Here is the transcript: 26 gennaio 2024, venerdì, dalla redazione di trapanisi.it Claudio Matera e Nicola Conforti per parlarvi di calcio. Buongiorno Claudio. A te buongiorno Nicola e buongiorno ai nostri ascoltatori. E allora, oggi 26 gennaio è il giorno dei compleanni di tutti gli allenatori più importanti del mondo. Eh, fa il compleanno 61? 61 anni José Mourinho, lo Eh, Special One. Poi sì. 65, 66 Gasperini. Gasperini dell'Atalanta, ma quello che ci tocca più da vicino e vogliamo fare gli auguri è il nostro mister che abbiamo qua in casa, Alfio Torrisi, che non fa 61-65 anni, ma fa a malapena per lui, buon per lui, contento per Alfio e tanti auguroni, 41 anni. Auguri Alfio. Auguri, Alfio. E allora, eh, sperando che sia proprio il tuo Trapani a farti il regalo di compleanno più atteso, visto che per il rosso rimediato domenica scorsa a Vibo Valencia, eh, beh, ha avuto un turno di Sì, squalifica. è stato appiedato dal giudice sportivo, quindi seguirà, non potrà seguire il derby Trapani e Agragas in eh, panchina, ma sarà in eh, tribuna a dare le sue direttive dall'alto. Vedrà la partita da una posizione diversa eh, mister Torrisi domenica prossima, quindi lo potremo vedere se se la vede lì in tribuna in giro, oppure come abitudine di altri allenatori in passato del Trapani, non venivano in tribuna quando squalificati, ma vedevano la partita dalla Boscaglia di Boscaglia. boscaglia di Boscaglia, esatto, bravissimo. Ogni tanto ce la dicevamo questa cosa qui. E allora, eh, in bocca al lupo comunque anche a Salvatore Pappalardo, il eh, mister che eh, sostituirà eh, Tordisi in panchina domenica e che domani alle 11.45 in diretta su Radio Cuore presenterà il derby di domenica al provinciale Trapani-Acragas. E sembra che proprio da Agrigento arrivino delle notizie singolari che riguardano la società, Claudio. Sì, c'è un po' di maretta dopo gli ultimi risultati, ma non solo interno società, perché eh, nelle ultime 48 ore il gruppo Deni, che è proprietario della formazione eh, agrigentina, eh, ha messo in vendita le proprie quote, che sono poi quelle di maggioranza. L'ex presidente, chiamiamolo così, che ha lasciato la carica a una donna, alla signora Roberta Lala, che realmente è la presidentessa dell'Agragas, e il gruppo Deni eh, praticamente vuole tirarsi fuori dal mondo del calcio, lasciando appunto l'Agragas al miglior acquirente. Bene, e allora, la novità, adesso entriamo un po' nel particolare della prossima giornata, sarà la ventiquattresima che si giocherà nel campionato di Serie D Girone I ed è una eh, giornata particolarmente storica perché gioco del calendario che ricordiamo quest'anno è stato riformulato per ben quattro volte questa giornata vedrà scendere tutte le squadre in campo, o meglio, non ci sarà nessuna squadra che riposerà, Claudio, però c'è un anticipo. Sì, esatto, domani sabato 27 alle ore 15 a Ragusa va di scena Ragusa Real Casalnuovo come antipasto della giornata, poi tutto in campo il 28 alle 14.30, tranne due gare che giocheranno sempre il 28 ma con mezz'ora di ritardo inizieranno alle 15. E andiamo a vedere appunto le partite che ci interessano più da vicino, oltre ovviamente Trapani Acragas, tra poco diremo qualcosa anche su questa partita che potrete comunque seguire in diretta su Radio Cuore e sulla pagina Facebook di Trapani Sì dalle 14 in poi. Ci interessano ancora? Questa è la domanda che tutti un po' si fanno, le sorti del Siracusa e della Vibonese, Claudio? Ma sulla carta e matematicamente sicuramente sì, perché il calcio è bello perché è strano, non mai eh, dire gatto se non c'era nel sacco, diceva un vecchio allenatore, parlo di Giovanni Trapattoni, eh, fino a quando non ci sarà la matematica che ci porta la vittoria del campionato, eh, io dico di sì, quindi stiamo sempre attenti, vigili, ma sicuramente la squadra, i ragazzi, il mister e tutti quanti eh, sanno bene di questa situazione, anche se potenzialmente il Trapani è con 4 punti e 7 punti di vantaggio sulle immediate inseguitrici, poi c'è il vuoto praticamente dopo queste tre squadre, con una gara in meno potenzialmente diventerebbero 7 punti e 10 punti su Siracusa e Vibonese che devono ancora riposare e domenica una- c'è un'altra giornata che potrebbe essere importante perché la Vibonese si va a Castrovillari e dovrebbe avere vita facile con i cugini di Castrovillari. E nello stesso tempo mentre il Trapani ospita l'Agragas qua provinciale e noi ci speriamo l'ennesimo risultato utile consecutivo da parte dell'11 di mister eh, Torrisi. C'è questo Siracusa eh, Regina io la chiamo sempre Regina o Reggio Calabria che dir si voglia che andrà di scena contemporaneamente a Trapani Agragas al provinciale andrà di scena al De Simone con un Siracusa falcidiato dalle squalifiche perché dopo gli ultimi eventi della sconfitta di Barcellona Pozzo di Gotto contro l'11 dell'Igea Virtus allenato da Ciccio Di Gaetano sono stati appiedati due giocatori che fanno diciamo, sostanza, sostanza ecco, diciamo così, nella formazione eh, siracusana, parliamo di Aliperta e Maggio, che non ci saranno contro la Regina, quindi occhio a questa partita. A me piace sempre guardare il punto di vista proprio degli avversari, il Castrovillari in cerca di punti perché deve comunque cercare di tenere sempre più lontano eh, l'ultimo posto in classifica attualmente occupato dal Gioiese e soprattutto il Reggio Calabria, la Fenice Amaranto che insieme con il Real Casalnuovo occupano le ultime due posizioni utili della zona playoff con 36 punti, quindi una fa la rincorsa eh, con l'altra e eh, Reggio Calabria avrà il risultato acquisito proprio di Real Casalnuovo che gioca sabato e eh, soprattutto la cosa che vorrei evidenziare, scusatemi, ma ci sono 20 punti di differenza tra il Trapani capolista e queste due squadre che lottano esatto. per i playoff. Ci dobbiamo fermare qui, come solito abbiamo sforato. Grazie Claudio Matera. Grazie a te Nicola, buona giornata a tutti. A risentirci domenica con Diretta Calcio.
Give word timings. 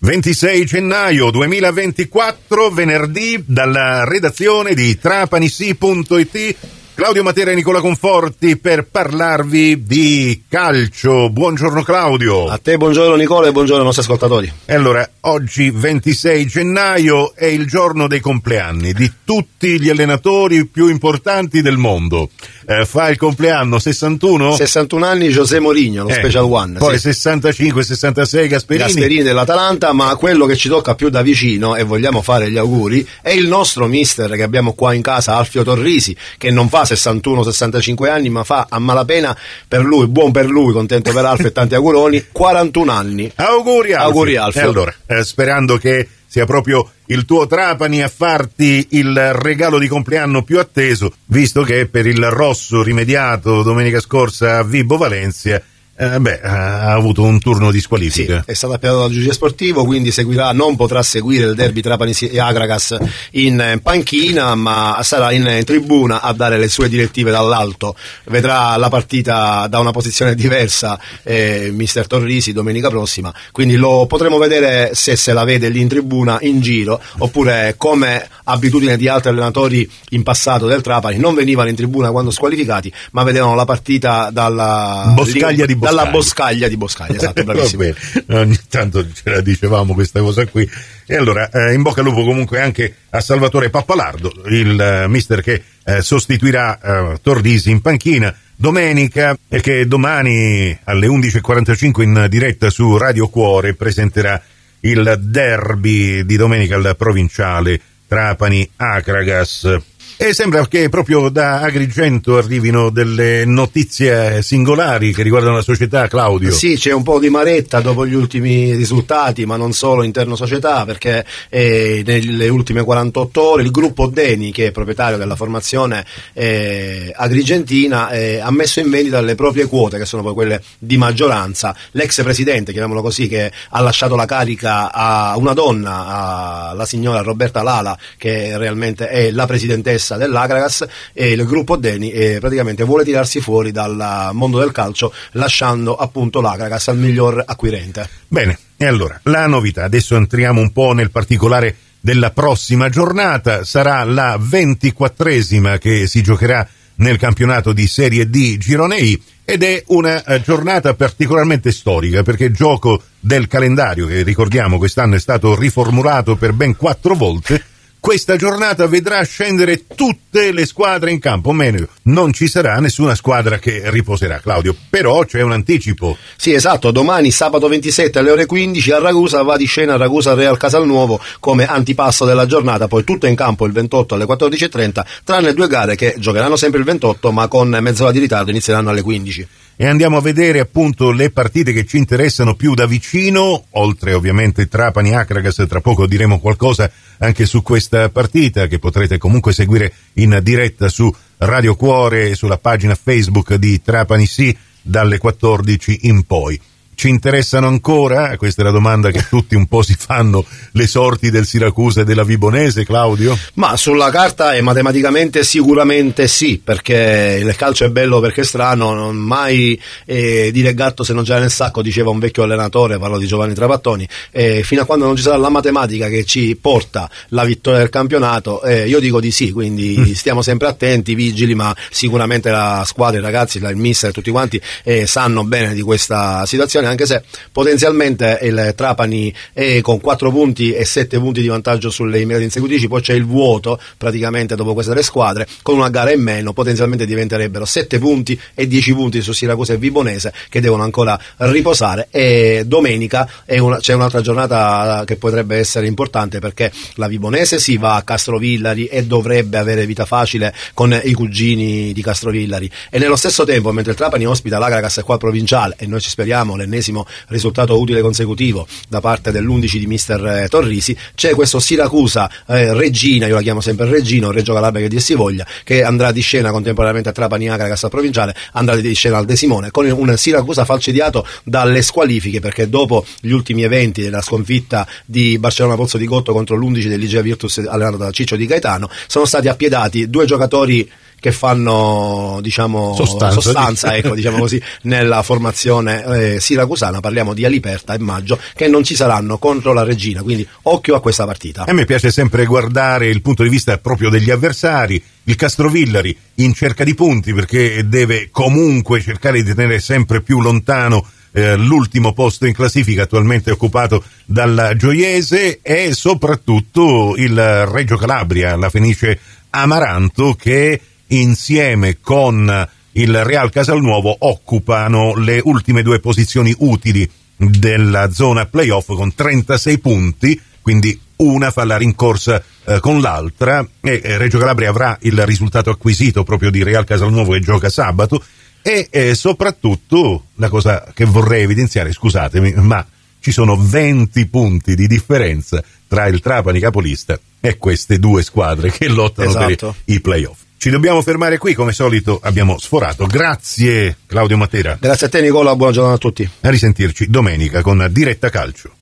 26 0.00 0.64
gennaio 0.64 1.30
2024, 1.30 2.70
venerdì, 2.70 3.42
dalla 3.44 4.04
redazione 4.04 4.74
di 4.74 4.96
trapanisi.it 4.96 6.56
Claudio 6.98 7.22
Matera 7.22 7.52
e 7.52 7.54
Nicola 7.54 7.78
Conforti 7.78 8.56
per 8.56 8.88
parlarvi 8.90 9.84
di 9.84 10.42
calcio. 10.48 11.30
Buongiorno 11.30 11.84
Claudio. 11.84 12.48
A 12.48 12.58
te 12.58 12.76
buongiorno 12.76 13.14
Nicola 13.14 13.46
e 13.46 13.52
buongiorno 13.52 13.82
ai 13.82 13.86
nostri 13.86 14.02
ascoltatori. 14.02 14.52
E 14.64 14.74
allora, 14.74 15.08
oggi 15.20 15.70
26 15.70 16.46
gennaio 16.46 17.36
è 17.36 17.44
il 17.44 17.68
giorno 17.68 18.08
dei 18.08 18.18
compleanni 18.18 18.92
di 18.94 19.12
tutti 19.24 19.80
gli 19.80 19.88
allenatori 19.88 20.66
più 20.66 20.88
importanti 20.88 21.62
del 21.62 21.76
mondo. 21.76 22.30
Eh, 22.66 22.84
fa 22.84 23.08
il 23.10 23.16
compleanno 23.16 23.78
61? 23.78 24.56
61 24.56 25.06
anni 25.06 25.28
José 25.28 25.60
Mourinho, 25.60 26.02
lo 26.02 26.08
Eh, 26.08 26.14
Special 26.14 26.44
One. 26.52 26.78
Poi 26.78 26.96
sì. 26.96 27.12
65, 27.12 27.82
66 27.84 28.48
Gasperini. 28.48 28.84
Gasperini 28.86 29.22
dell'Atalanta, 29.22 29.92
ma 29.92 30.16
quello 30.16 30.46
che 30.46 30.56
ci 30.56 30.68
tocca 30.68 30.96
più 30.96 31.10
da 31.10 31.22
vicino 31.22 31.76
e 31.76 31.84
vogliamo 31.84 32.22
fare 32.22 32.50
gli 32.50 32.58
auguri 32.58 33.06
è 33.22 33.30
il 33.30 33.46
nostro 33.46 33.86
mister 33.86 34.32
che 34.32 34.42
abbiamo 34.42 34.72
qua 34.72 34.92
in 34.94 35.00
casa, 35.02 35.36
Alfio 35.36 35.62
Torrisi, 35.62 36.14
che 36.36 36.50
non 36.50 36.68
fa 36.68 36.86
61-65 36.94 38.08
anni, 38.08 38.28
ma 38.28 38.44
fa 38.44 38.66
a 38.68 38.78
malapena 38.78 39.36
per 39.66 39.82
lui, 39.82 40.06
buon 40.06 40.32
per 40.32 40.46
lui, 40.46 40.72
contento 40.72 41.12
per 41.12 41.24
Alfio 41.24 41.48
e 41.48 41.52
tanti 41.52 41.74
auguroni, 41.74 42.26
41 42.32 42.92
anni. 42.92 43.32
Auguri 43.34 43.92
Alfio. 43.92 44.06
Auguri, 44.06 44.36
Alfio. 44.36 44.60
E 44.60 44.64
allora, 44.64 44.94
eh, 45.06 45.24
sperando 45.24 45.76
che 45.76 46.08
sia 46.26 46.44
proprio 46.44 46.90
il 47.06 47.24
tuo 47.24 47.46
Trapani 47.46 48.02
a 48.02 48.08
farti 48.08 48.88
il 48.90 49.32
regalo 49.34 49.78
di 49.78 49.88
compleanno 49.88 50.42
più 50.42 50.58
atteso, 50.58 51.12
visto 51.26 51.62
che 51.62 51.86
per 51.86 52.06
il 52.06 52.22
rosso 52.30 52.82
rimediato 52.82 53.62
domenica 53.62 53.98
scorsa 53.98 54.58
a 54.58 54.62
Vibo 54.62 54.98
Valencia, 54.98 55.60
eh, 55.98 56.20
beh, 56.20 56.40
ha 56.40 56.92
avuto 56.92 57.22
un 57.22 57.40
turno 57.40 57.72
di 57.72 57.78
Sì, 57.78 57.84
squalifica. 57.84 58.44
è 58.46 58.54
stato 58.54 58.74
appiedato 58.74 59.00
dal 59.00 59.10
giudice 59.10 59.32
sportivo, 59.32 59.84
quindi 59.84 60.12
seguirà, 60.12 60.52
non 60.52 60.76
potrà 60.76 61.02
seguire 61.02 61.46
il 61.46 61.54
derby 61.56 61.80
Trapani 61.80 62.12
e 62.20 62.38
Agragas 62.38 62.96
in 63.32 63.60
eh, 63.60 63.80
panchina, 63.80 64.54
ma 64.54 65.00
sarà 65.02 65.32
in 65.32 65.46
eh, 65.46 65.64
tribuna 65.64 66.22
a 66.22 66.32
dare 66.32 66.56
le 66.56 66.68
sue 66.68 66.88
direttive 66.88 67.32
dall'alto. 67.32 67.96
Vedrà 68.26 68.76
la 68.76 68.88
partita 68.88 69.66
da 69.68 69.80
una 69.80 69.90
posizione 69.90 70.34
diversa 70.34 70.98
eh, 71.24 71.70
mister 71.72 72.06
Torrisi 72.06 72.52
domenica 72.52 72.88
prossima, 72.88 73.34
quindi 73.50 73.74
lo 73.74 74.06
potremo 74.06 74.38
vedere 74.38 74.90
se 74.94 75.16
se 75.16 75.32
la 75.32 75.44
vede 75.44 75.68
lì 75.68 75.80
in 75.80 75.88
tribuna 75.88 76.38
in 76.42 76.60
giro, 76.60 77.00
oppure 77.18 77.74
come 77.76 78.28
abitudine 78.44 78.96
di 78.96 79.08
altri 79.08 79.30
allenatori 79.30 79.90
in 80.10 80.22
passato 80.22 80.66
del 80.66 80.80
Trapani, 80.80 81.18
non 81.18 81.34
venivano 81.34 81.68
in 81.68 81.74
tribuna 81.74 82.10
quando 82.10 82.30
squalificati, 82.30 82.92
ma 83.12 83.24
vedevano 83.24 83.54
la 83.54 83.64
partita 83.64 84.30
dalla 84.30 85.12
Boscaglia 85.14 85.66
di 85.66 85.74
Boscaglia. 85.90 86.10
boscaglia 86.10 86.68
di 86.68 86.76
Boscaglia, 86.76 87.16
esatto, 87.18 87.44
bravissimo. 87.44 87.84
Ogni 88.30 88.58
tanto 88.68 89.06
ce 89.12 89.30
la 89.30 89.40
dicevamo 89.40 89.94
questa 89.94 90.20
cosa 90.20 90.46
qui. 90.46 90.68
E 91.06 91.16
allora, 91.16 91.50
eh, 91.50 91.72
in 91.72 91.82
bocca 91.82 92.00
al 92.00 92.06
lupo 92.06 92.24
comunque 92.24 92.60
anche 92.60 92.94
a 93.10 93.20
Salvatore 93.20 93.70
Pappalardo, 93.70 94.32
il 94.48 94.80
eh, 94.80 95.08
mister 95.08 95.42
che 95.42 95.62
eh, 95.84 96.02
sostituirà 96.02 96.80
eh, 96.80 97.18
Tordisi 97.22 97.70
in 97.70 97.80
panchina 97.80 98.34
domenica 98.54 99.38
e 99.48 99.60
che 99.60 99.86
domani 99.86 100.76
alle 100.84 101.06
11.45 101.06 102.02
in 102.02 102.26
diretta 102.28 102.70
su 102.70 102.96
Radio 102.96 103.28
Cuore 103.28 103.74
presenterà 103.74 104.42
il 104.80 105.18
derby 105.22 106.24
di 106.24 106.36
domenica 106.36 106.74
al 106.74 106.94
provinciale 106.96 107.80
Trapani-Acragas. 108.08 109.76
E 110.20 110.34
sembra 110.34 110.66
che 110.66 110.88
proprio 110.88 111.28
da 111.28 111.60
Agrigento 111.60 112.38
arrivino 112.38 112.90
delle 112.90 113.44
notizie 113.44 114.42
singolari 114.42 115.14
che 115.14 115.22
riguardano 115.22 115.54
la 115.54 115.62
società, 115.62 116.08
Claudio. 116.08 116.50
Sì, 116.50 116.74
c'è 116.74 116.90
un 116.90 117.04
po' 117.04 117.20
di 117.20 117.30
maretta 117.30 117.80
dopo 117.80 118.04
gli 118.04 118.14
ultimi 118.14 118.74
risultati, 118.74 119.46
ma 119.46 119.56
non 119.56 119.72
solo 119.72 120.02
interno 120.02 120.34
società, 120.34 120.84
perché 120.84 121.24
eh, 121.48 122.02
nelle 122.04 122.48
ultime 122.48 122.82
48 122.82 123.40
ore 123.40 123.62
il 123.62 123.70
gruppo 123.70 124.08
Deni, 124.08 124.50
che 124.50 124.66
è 124.66 124.70
proprietario 124.72 125.18
della 125.18 125.36
formazione 125.36 126.04
eh, 126.32 127.12
agrigentina, 127.14 128.10
eh, 128.10 128.40
ha 128.40 128.50
messo 128.50 128.80
in 128.80 128.90
vendita 128.90 129.20
le 129.20 129.36
proprie 129.36 129.66
quote, 129.66 129.98
che 129.98 130.04
sono 130.04 130.24
poi 130.24 130.34
quelle 130.34 130.60
di 130.80 130.96
maggioranza. 130.96 131.76
L'ex 131.92 132.24
presidente, 132.24 132.72
chiamiamolo 132.72 133.02
così, 133.02 133.28
che 133.28 133.52
ha 133.68 133.80
lasciato 133.80 134.16
la 134.16 134.26
carica 134.26 134.90
a 134.90 135.36
una 135.36 135.52
donna, 135.52 136.70
alla 136.70 136.86
signora 136.86 137.20
Roberta 137.20 137.62
Lala, 137.62 137.96
che 138.16 138.58
realmente 138.58 139.06
è 139.06 139.30
la 139.30 139.46
presidentessa 139.46 140.06
dell'Agragas, 140.16 140.86
e 141.12 141.32
il 141.32 141.44
gruppo 141.44 141.76
Deni 141.76 142.10
eh, 142.10 142.38
praticamente 142.40 142.84
vuole 142.84 143.04
tirarsi 143.04 143.40
fuori 143.40 143.70
dal 143.70 144.30
mondo 144.32 144.58
del 144.58 144.72
calcio, 144.72 145.12
lasciando 145.32 145.96
appunto 145.96 146.40
l'Agragas 146.40 146.88
al 146.88 146.98
miglior 146.98 147.42
acquirente. 147.46 148.08
Bene, 148.28 148.58
e 148.76 148.86
allora, 148.86 149.18
la 149.24 149.46
novità, 149.46 149.84
adesso 149.84 150.16
entriamo 150.16 150.60
un 150.60 150.72
po' 150.72 150.92
nel 150.92 151.10
particolare 151.10 151.76
della 152.00 152.30
prossima 152.30 152.88
giornata, 152.88 153.64
sarà 153.64 154.04
la 154.04 154.38
ventiquattresima 154.40 155.78
che 155.78 156.06
si 156.06 156.22
giocherà 156.22 156.66
nel 156.96 157.18
campionato 157.18 157.72
di 157.72 157.86
Serie 157.86 158.28
D 158.28 158.56
Girone 158.56 158.96
I 158.96 159.22
ed 159.44 159.62
è 159.62 159.82
una 159.88 160.22
eh, 160.24 160.40
giornata 160.42 160.94
particolarmente 160.94 161.72
storica 161.72 162.22
perché 162.22 162.50
gioco 162.50 163.02
del 163.18 163.46
calendario 163.46 164.06
che 164.06 164.22
ricordiamo 164.22 164.78
quest'anno 164.78 165.14
è 165.14 165.20
stato 165.20 165.56
riformulato 165.56 166.36
per 166.36 166.52
ben 166.52 166.76
quattro 166.76 167.14
volte 167.14 167.62
questa 168.00 168.36
giornata 168.36 168.86
vedrà 168.86 169.22
scendere 169.22 169.84
tutte 169.94 170.52
le 170.52 170.66
squadre 170.66 171.10
in 171.10 171.18
campo, 171.18 171.50
o 171.50 171.52
meglio, 171.52 171.88
non 172.04 172.32
ci 172.32 172.48
sarà 172.48 172.78
nessuna 172.78 173.14
squadra 173.14 173.58
che 173.58 173.82
riposerà, 173.90 174.38
Claudio, 174.40 174.74
però 174.88 175.24
c'è 175.24 175.42
un 175.42 175.52
anticipo. 175.52 176.16
Sì, 176.36 176.52
esatto, 176.52 176.90
domani 176.90 177.30
sabato 177.30 177.68
27 177.68 178.18
alle 178.18 178.30
ore 178.30 178.46
15 178.46 178.90
a 178.92 178.98
Ragusa 178.98 179.42
va 179.42 179.56
di 179.56 179.66
scena 179.66 179.96
Ragusa 179.96 180.34
Real 180.34 180.56
Casalnuovo 180.56 181.20
come 181.40 181.66
antipasto 181.66 182.24
della 182.24 182.46
giornata, 182.46 182.88
poi 182.88 183.04
tutto 183.04 183.26
in 183.26 183.34
campo 183.34 183.66
il 183.66 183.72
28 183.72 184.14
alle 184.14 184.24
14.30, 184.24 185.04
tranne 185.24 185.52
due 185.52 185.66
gare 185.66 185.94
che 185.94 186.14
giocheranno 186.18 186.56
sempre 186.56 186.78
il 186.78 186.86
28 186.86 187.32
ma 187.32 187.48
con 187.48 187.76
mezz'ora 187.80 188.12
di 188.12 188.20
ritardo 188.20 188.50
inizieranno 188.50 188.90
alle 188.90 189.02
15. 189.02 189.48
E 189.80 189.86
andiamo 189.86 190.16
a 190.16 190.20
vedere 190.20 190.58
appunto 190.58 191.12
le 191.12 191.30
partite 191.30 191.72
che 191.72 191.86
ci 191.86 191.98
interessano 191.98 192.56
più 192.56 192.74
da 192.74 192.84
vicino, 192.84 193.66
oltre 193.70 194.12
ovviamente 194.12 194.66
Trapani 194.66 195.14
Acragas, 195.14 195.64
tra 195.68 195.80
poco 195.80 196.08
diremo 196.08 196.40
qualcosa 196.40 196.90
anche 197.18 197.46
su 197.46 197.62
questa 197.62 198.08
partita 198.08 198.66
che 198.66 198.80
potrete 198.80 199.18
comunque 199.18 199.52
seguire 199.52 199.92
in 200.14 200.40
diretta 200.42 200.88
su 200.88 201.14
Radio 201.36 201.76
Cuore 201.76 202.30
e 202.30 202.34
sulla 202.34 202.58
pagina 202.58 202.96
Facebook 203.00 203.54
di 203.54 203.80
Trapani 203.80 204.26
Sì 204.26 204.56
dalle 204.82 205.18
14 205.18 206.00
in 206.08 206.24
poi. 206.24 206.60
Ci 206.98 207.08
interessano 207.08 207.68
ancora? 207.68 208.36
Questa 208.36 208.62
è 208.62 208.64
la 208.64 208.72
domanda 208.72 209.12
che 209.12 209.24
tutti 209.30 209.54
un 209.54 209.66
po' 209.66 209.82
si 209.82 209.94
fanno, 209.96 210.44
le 210.72 210.88
sorti 210.88 211.30
del 211.30 211.46
Siracusa 211.46 212.00
e 212.00 212.04
della 212.04 212.24
Vibonese, 212.24 212.84
Claudio? 212.84 213.38
Ma 213.54 213.76
sulla 213.76 214.10
carta 214.10 214.56
e 214.56 214.62
matematicamente 214.62 215.44
sicuramente 215.44 216.26
sì, 216.26 216.60
perché 216.62 217.40
il 217.40 217.54
calcio 217.54 217.84
è 217.84 217.90
bello 217.90 218.18
perché 218.18 218.40
è 218.40 218.44
strano, 218.44 218.94
non 218.94 219.14
mai 219.14 219.80
eh, 220.06 220.50
dire 220.52 220.74
gatto 220.74 221.04
se 221.04 221.12
non 221.12 221.22
c'era 221.22 221.38
nel 221.38 221.52
sacco, 221.52 221.82
diceva 221.82 222.10
un 222.10 222.18
vecchio 222.18 222.42
allenatore, 222.42 222.98
parlo 222.98 223.18
di 223.18 223.28
Giovanni 223.28 223.54
Trapattoni, 223.54 224.08
eh, 224.32 224.64
fino 224.64 224.82
a 224.82 224.84
quando 224.84 225.06
non 225.06 225.14
ci 225.14 225.22
sarà 225.22 225.36
la 225.36 225.50
matematica 225.50 226.08
che 226.08 226.24
ci 226.24 226.58
porta 226.60 227.08
la 227.28 227.44
vittoria 227.44 227.78
del 227.78 227.90
campionato, 227.90 228.60
eh, 228.64 228.88
io 228.88 228.98
dico 228.98 229.20
di 229.20 229.30
sì, 229.30 229.52
quindi 229.52 230.16
stiamo 230.16 230.42
sempre 230.42 230.66
attenti, 230.66 231.14
vigili, 231.14 231.54
ma 231.54 231.72
sicuramente 231.90 232.50
la 232.50 232.82
squadra, 232.84 233.20
i 233.20 233.22
ragazzi, 233.22 233.58
il 233.58 233.76
mister 233.76 234.10
e 234.10 234.12
tutti 234.12 234.32
quanti 234.32 234.60
eh, 234.82 235.06
sanno 235.06 235.44
bene 235.44 235.74
di 235.74 235.82
questa 235.82 236.44
situazione, 236.44 236.86
anche 236.88 237.06
se 237.06 237.22
potenzialmente 237.52 238.38
il 238.42 238.72
Trapani 238.76 239.32
è 239.52 239.80
con 239.80 240.00
4 240.00 240.30
punti 240.30 240.72
e 240.72 240.84
7 240.84 241.18
punti 241.18 241.40
di 241.40 241.48
vantaggio 241.48 241.90
sulle 241.90 242.18
immediate 242.18 242.44
inseguitrici, 242.44 242.88
poi 242.88 243.00
c'è 243.00 243.14
il 243.14 243.24
vuoto 243.24 243.80
praticamente 243.96 244.54
dopo 244.54 244.74
queste 244.74 244.92
tre 244.92 245.02
squadre, 245.02 245.46
con 245.62 245.76
una 245.76 245.90
gara 245.90 246.12
in 246.12 246.22
meno 246.22 246.52
potenzialmente 246.52 247.06
diventerebbero 247.06 247.64
7 247.64 247.98
punti 247.98 248.38
e 248.54 248.66
10 248.66 248.94
punti 248.94 249.22
su 249.22 249.32
Siracusa 249.32 249.72
e 249.72 249.78
Vibonese 249.78 250.32
che 250.48 250.60
devono 250.60 250.82
ancora 250.82 251.18
riposare 251.38 252.08
e 252.10 252.64
domenica 252.66 253.28
una- 253.48 253.78
c'è 253.78 253.94
un'altra 253.94 254.20
giornata 254.20 255.02
che 255.04 255.16
potrebbe 255.16 255.56
essere 255.56 255.86
importante 255.86 256.38
perché 256.38 256.72
la 256.94 257.08
Vibonese 257.08 257.58
si 257.58 257.76
va 257.76 257.96
a 257.96 258.02
Castrovillari 258.02 258.86
e 258.86 259.04
dovrebbe 259.04 259.58
avere 259.58 259.86
vita 259.86 260.04
facile 260.04 260.54
con 260.74 260.98
i 261.02 261.12
cugini 261.12 261.92
di 261.92 262.02
Castrovillari. 262.02 262.70
E 262.90 262.98
nello 262.98 263.16
stesso 263.16 263.44
tempo 263.44 263.72
mentre 263.72 263.92
il 263.92 263.98
Trapani 263.98 264.26
ospita 264.26 264.58
l'Agragas 264.58 265.00
qua 265.04 265.18
provinciale 265.18 265.74
e 265.78 265.86
noi 265.86 266.00
ci 266.00 266.08
speriamo 266.10 266.56
l'ennesimo 266.78 267.06
risultato 267.28 267.78
utile 267.78 268.00
consecutivo 268.00 268.66
da 268.88 269.00
parte 269.00 269.30
dell'11 269.30 269.78
di 269.78 269.86
mister 269.86 270.26
eh, 270.26 270.48
Torrisi. 270.48 270.96
C'è 271.14 271.34
questo 271.34 271.58
Siracusa 271.58 272.30
eh, 272.46 272.72
Regina 272.72 273.26
io 273.26 273.34
la 273.34 273.42
chiamo 273.42 273.60
sempre 273.60 273.88
Regina 273.88 274.28
o 274.28 274.30
Reggio 274.30 274.54
Calabria 274.54 274.82
che 274.82 274.88
dir 274.88 275.02
si 275.02 275.14
voglia 275.14 275.46
che 275.64 275.82
andrà 275.82 276.12
di 276.12 276.20
scena 276.20 276.50
contemporaneamente 276.50 277.10
a 277.10 277.12
Trapani 277.12 277.48
Agragas 277.48 277.84
al 277.84 277.90
provinciale 277.90 278.34
andrà 278.52 278.76
di 278.76 278.94
scena 278.94 279.18
al 279.18 279.26
De 279.26 279.36
Simone 279.36 279.70
con 279.70 279.88
un 279.90 280.16
Siracusa 280.16 280.64
falcidiato 280.64 281.26
dalle 281.44 281.82
squalifiche 281.82 282.40
perché 282.40 282.68
dopo 282.68 283.04
gli 283.20 283.30
ultimi 283.30 283.62
eventi 283.62 284.00
della 284.00 284.22
sconfitta 284.22 284.86
di 285.04 285.38
Barcellona 285.38 285.74
Pozzo 285.74 285.98
di 285.98 286.06
Gotto 286.06 286.32
contro 286.32 286.56
l'11 286.56 286.86
dell'Igea 286.86 287.20
Virtus 287.20 287.58
allenato 287.58 287.96
da 287.96 288.10
Ciccio 288.10 288.36
Di 288.36 288.46
Gaetano 288.46 288.88
sono 289.06 289.24
stati 289.24 289.48
appiedati 289.48 290.08
due 290.08 290.24
giocatori 290.24 290.88
che 291.20 291.32
fanno 291.32 292.38
diciamo, 292.40 292.94
sostanza, 292.94 293.40
sostanza 293.40 293.96
ecco, 293.96 294.14
diciamo 294.14 294.38
così, 294.38 294.60
nella 294.82 295.22
formazione 295.22 296.34
eh, 296.34 296.40
siracusana, 296.40 297.00
parliamo 297.00 297.34
di 297.34 297.44
Aliperta 297.44 297.94
e 297.94 297.98
Maggio, 297.98 298.38
che 298.54 298.68
non 298.68 298.84
ci 298.84 298.94
saranno 298.94 299.38
contro 299.38 299.72
la 299.72 299.82
Regina, 299.82 300.22
quindi 300.22 300.46
occhio 300.62 300.94
a 300.94 301.00
questa 301.00 301.24
partita. 301.24 301.64
A 301.66 301.72
me 301.72 301.84
piace 301.84 302.10
sempre 302.10 302.44
guardare 302.44 303.08
il 303.08 303.22
punto 303.22 303.42
di 303.42 303.48
vista 303.48 303.78
proprio 303.78 304.10
degli 304.10 304.30
avversari, 304.30 305.02
il 305.24 305.36
Castrovillari 305.36 306.16
in 306.36 306.54
cerca 306.54 306.84
di 306.84 306.94
punti 306.94 307.34
perché 307.34 307.86
deve 307.86 308.28
comunque 308.30 309.00
cercare 309.00 309.42
di 309.42 309.54
tenere 309.54 309.80
sempre 309.80 310.22
più 310.22 310.40
lontano 310.40 311.04
eh, 311.32 311.56
l'ultimo 311.56 312.12
posto 312.12 312.46
in 312.46 312.54
classifica 312.54 313.02
attualmente 313.02 313.50
occupato 313.50 314.02
dal 314.24 314.74
Gioiese 314.76 315.60
e 315.62 315.92
soprattutto 315.92 317.14
il 317.16 317.66
Reggio 317.66 317.96
Calabria, 317.96 318.56
la 318.56 318.70
Fenice 318.70 319.18
Amaranto 319.50 320.34
che 320.34 320.80
insieme 321.08 321.98
con 322.00 322.68
il 322.92 323.24
Real 323.24 323.50
Casalnuovo 323.50 324.16
occupano 324.20 325.14
le 325.14 325.40
ultime 325.44 325.82
due 325.82 326.00
posizioni 326.00 326.54
utili 326.58 327.08
della 327.36 328.10
zona 328.10 328.46
playoff 328.46 328.86
con 328.86 329.14
36 329.14 329.78
punti, 329.78 330.40
quindi 330.60 330.98
una 331.16 331.50
fa 331.50 331.64
la 331.64 331.76
rincorsa 331.76 332.42
eh, 332.64 332.80
con 332.80 333.00
l'altra 333.00 333.66
e 333.80 334.00
eh, 334.02 334.18
Reggio 334.18 334.38
Calabria 334.38 334.70
avrà 334.70 334.96
il 335.02 335.24
risultato 335.24 335.70
acquisito 335.70 336.24
proprio 336.24 336.50
di 336.50 336.62
Real 336.62 336.84
Casalnuovo 336.84 337.32
che 337.32 337.40
gioca 337.40 337.68
sabato 337.68 338.22
e 338.62 338.88
eh, 338.90 339.14
soprattutto 339.14 340.24
la 340.34 340.48
cosa 340.48 340.90
che 340.92 341.04
vorrei 341.04 341.42
evidenziare, 341.44 341.92
scusatemi, 341.92 342.54
ma 342.56 342.84
ci 343.20 343.32
sono 343.32 343.56
20 343.56 344.26
punti 344.26 344.74
di 344.74 344.86
differenza 344.86 345.62
tra 345.86 346.06
il 346.06 346.20
Trapani 346.20 346.60
capolista 346.60 347.18
e 347.40 347.56
queste 347.56 347.98
due 347.98 348.22
squadre 348.22 348.70
che 348.70 348.88
lottano 348.88 349.28
esatto. 349.28 349.74
per 349.84 349.94
i 349.94 350.00
playoff. 350.00 350.46
Ci 350.68 350.74
dobbiamo 350.74 351.00
fermare 351.00 351.38
qui, 351.38 351.54
come 351.54 351.72
solito 351.72 352.20
abbiamo 352.22 352.58
sforato. 352.58 353.06
Grazie 353.06 353.96
Claudio 354.04 354.36
Matera. 354.36 354.76
Grazie 354.78 355.06
a 355.06 355.08
te 355.08 355.22
Nicola, 355.22 355.56
buona 355.56 355.72
giornata 355.72 355.96
a 355.96 355.98
tutti. 355.98 356.28
A 356.42 356.50
risentirci 356.50 357.08
domenica 357.08 357.62
con 357.62 357.88
Diretta 357.90 358.28
Calcio. 358.28 358.77